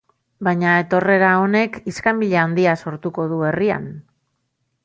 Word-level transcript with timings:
Baina 0.45 0.71
etorrera 0.83 1.29
honek 1.41 1.77
iskanbila 1.93 2.41
handia 2.47 2.75
sortuko 2.85 3.29
du 3.35 3.41
herrian. 3.51 3.91